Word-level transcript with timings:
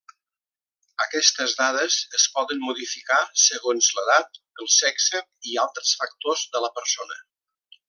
Aquestes 1.03 1.51
dades 1.59 1.97
es 2.19 2.25
poden 2.37 2.63
modificar 2.69 3.19
segons 3.43 3.91
l'edat, 3.99 4.41
el 4.65 4.73
sexe 4.79 5.23
i 5.53 5.61
altres 5.67 5.93
factors 6.01 6.47
de 6.57 6.65
la 6.67 6.75
persona. 6.81 7.23